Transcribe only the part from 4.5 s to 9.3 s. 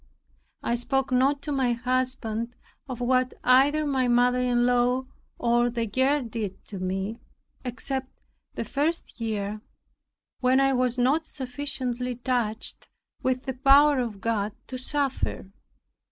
law or the girl did to me, except the first